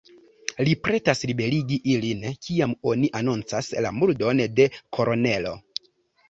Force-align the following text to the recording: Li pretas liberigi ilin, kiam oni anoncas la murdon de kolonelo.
Li 0.67 0.71
pretas 0.85 1.19
liberigi 1.31 1.77
ilin, 1.95 2.23
kiam 2.45 2.73
oni 2.93 3.11
anoncas 3.21 3.71
la 3.87 3.93
murdon 3.99 4.43
de 4.61 4.67
kolonelo. 4.99 5.55